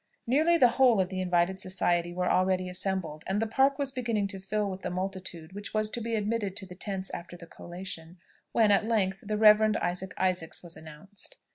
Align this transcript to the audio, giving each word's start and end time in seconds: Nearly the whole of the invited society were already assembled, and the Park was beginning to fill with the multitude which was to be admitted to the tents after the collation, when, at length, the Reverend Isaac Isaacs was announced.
Nearly 0.25 0.57
the 0.57 0.69
whole 0.79 0.99
of 0.99 1.09
the 1.09 1.21
invited 1.21 1.59
society 1.59 2.11
were 2.11 2.27
already 2.27 2.67
assembled, 2.67 3.23
and 3.27 3.39
the 3.39 3.45
Park 3.45 3.77
was 3.77 3.91
beginning 3.91 4.25
to 4.29 4.39
fill 4.39 4.67
with 4.67 4.81
the 4.81 4.89
multitude 4.89 5.53
which 5.53 5.75
was 5.75 5.91
to 5.91 6.01
be 6.01 6.15
admitted 6.15 6.55
to 6.55 6.65
the 6.65 6.73
tents 6.73 7.11
after 7.11 7.37
the 7.37 7.45
collation, 7.45 8.17
when, 8.51 8.71
at 8.71 8.87
length, 8.87 9.19
the 9.21 9.37
Reverend 9.37 9.77
Isaac 9.77 10.15
Isaacs 10.17 10.63
was 10.63 10.75
announced. 10.75 11.37